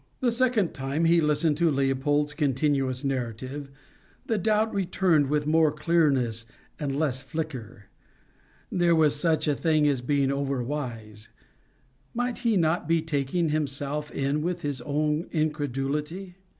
[0.19, 3.69] The second time he listened to Leopold's continuous narrative,
[4.25, 6.47] the doubt returned with more clearness
[6.79, 7.83] and less flicker:
[8.71, 11.29] there was such a thing as being over wise:
[12.15, 16.33] might he not be taking himself in with his own incredulity?